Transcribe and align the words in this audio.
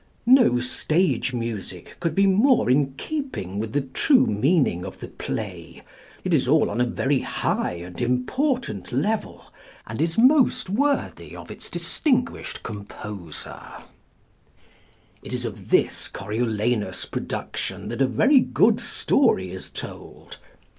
No 0.25 0.57
stage 0.59 1.31
music 1.31 1.95
could 1.99 2.15
be 2.15 2.25
more 2.25 2.71
in 2.71 2.93
keeping 2.95 3.59
with 3.59 3.71
the 3.73 3.81
true 3.81 4.25
meaning 4.25 4.83
of 4.83 4.97
the 4.99 5.07
play; 5.09 5.83
it 6.23 6.33
is 6.33 6.47
all 6.47 6.71
on 6.71 6.81
a 6.81 6.85
very 6.85 7.19
high 7.19 7.73
and 7.73 8.01
important 8.01 8.91
level, 8.91 9.53
and 9.85 10.01
is 10.01 10.17
most 10.17 10.71
worthy 10.71 11.35
of 11.35 11.51
its 11.51 11.69
distinguished 11.69 12.63
composer. 12.63 13.61
It 15.21 15.35
is 15.35 15.45
of 15.45 15.69
this 15.69 16.07
Coriolanus 16.07 17.05
production 17.05 17.87
that 17.89 18.01
a 18.01 18.07
very 18.07 18.39
good 18.39 18.79
story 18.79 19.51
is 19.51 19.69
told. 19.69 20.39